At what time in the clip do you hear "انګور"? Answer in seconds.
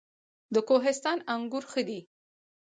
1.33-1.63